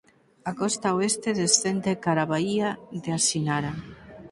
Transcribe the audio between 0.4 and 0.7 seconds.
A